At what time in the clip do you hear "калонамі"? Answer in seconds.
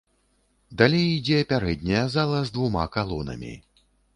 2.99-3.53